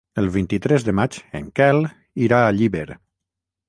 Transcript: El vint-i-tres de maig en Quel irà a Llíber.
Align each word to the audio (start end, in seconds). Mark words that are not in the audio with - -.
El 0.19 0.29
vint-i-tres 0.37 0.85
de 0.87 0.95
maig 1.01 1.19
en 1.41 1.47
Quel 1.61 1.85
irà 2.29 2.43
a 2.49 2.53
Llíber. 2.61 2.89